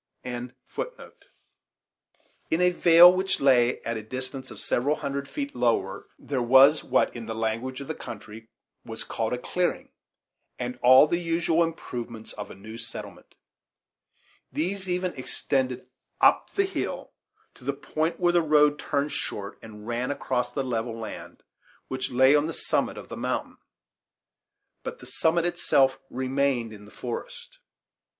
[0.23, 0.55] In
[2.49, 7.15] the vale, which lay at a distance of several hundred feet lower, there was what,
[7.15, 8.47] in the language of the country,
[8.83, 9.91] was called a clearing,
[10.57, 13.35] and all the usual improvements of a new settlement;
[14.51, 15.85] these even extended
[16.19, 17.11] up the hill
[17.53, 21.43] to the point where the road turned short and ran across the level land,
[21.89, 23.57] which lay on the summit of the mountain;
[24.81, 27.59] but the summit itself remained in the forest.